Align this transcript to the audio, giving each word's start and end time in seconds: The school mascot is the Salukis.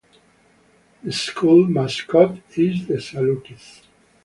The 1.03 1.11
school 1.11 1.67
mascot 1.67 2.39
is 2.57 2.87
the 2.87 2.95
Salukis. 2.95 3.81